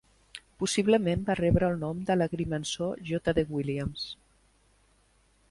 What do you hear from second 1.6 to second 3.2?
el nom de l'agrimensor